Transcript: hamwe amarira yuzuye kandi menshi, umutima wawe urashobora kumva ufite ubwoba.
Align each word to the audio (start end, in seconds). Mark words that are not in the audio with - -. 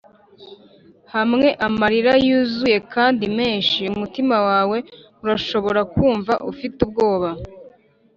hamwe 1.13 1.47
amarira 1.67 2.13
yuzuye 2.27 2.77
kandi 2.93 3.25
menshi, 3.37 3.81
umutima 3.93 4.35
wawe 4.47 4.77
urashobora 5.23 5.81
kumva 5.93 6.33
ufite 6.51 6.77
ubwoba. 6.85 7.29